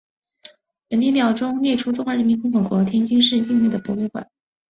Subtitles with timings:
[0.89, 1.31] 本列表
[1.61, 4.27] 列出中华人民共和国天津市境内的博物馆。